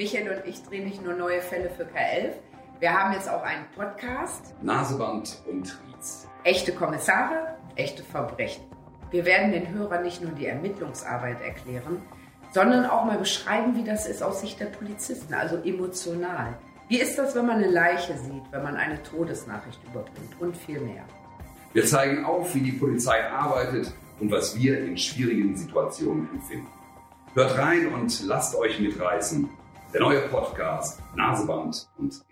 [0.00, 2.32] Michael und ich drehen nicht nur neue Fälle für K11.
[2.78, 4.54] Wir haben jetzt auch einen Podcast.
[4.62, 6.26] Naseband und Triez.
[6.42, 8.64] Echte Kommissare, echte Verbrechen.
[9.10, 12.00] Wir werden den Hörern nicht nur die Ermittlungsarbeit erklären,
[12.50, 16.56] sondern auch mal beschreiben, wie das ist aus Sicht der Polizisten, also emotional.
[16.88, 20.80] Wie ist das, wenn man eine Leiche sieht, wenn man eine Todesnachricht überbringt und viel
[20.80, 21.04] mehr?
[21.74, 26.68] Wir zeigen auf, wie die Polizei arbeitet und was wir in schwierigen Situationen empfinden.
[27.34, 29.60] Hört rein und lasst euch mitreißen.
[29.92, 32.22] Der neue Podcast Naseband und